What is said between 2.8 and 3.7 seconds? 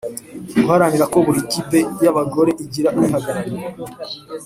uyihagarariye